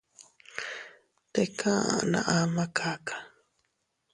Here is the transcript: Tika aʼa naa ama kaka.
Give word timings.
Tika 1.33 1.71
aʼa 1.81 2.05
naa 2.11 2.29
ama 2.41 2.65
kaka. 2.77 3.15